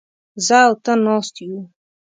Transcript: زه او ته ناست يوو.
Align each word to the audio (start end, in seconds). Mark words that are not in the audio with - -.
زه 0.45 0.57
او 0.67 0.73
ته 0.83 0.91
ناست 1.05 1.35
يوو. 1.43 1.61